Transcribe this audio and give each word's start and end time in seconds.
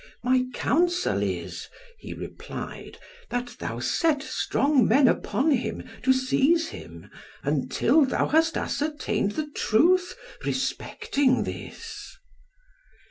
"My 0.23 0.45
counsel 0.55 1.21
is," 1.21 1.67
he 1.99 2.11
replied, 2.15 2.97
"that 3.29 3.55
thou 3.59 3.77
set 3.77 4.23
strong 4.23 4.87
men 4.87 5.07
upon 5.07 5.51
him, 5.51 5.83
to 6.01 6.11
seize 6.11 6.69
him, 6.69 7.11
until 7.43 8.05
thou 8.05 8.27
hast 8.29 8.57
ascertained 8.57 9.33
the 9.33 9.51
truth 9.53 10.15
respecting 10.43 11.43
this." 11.43 12.17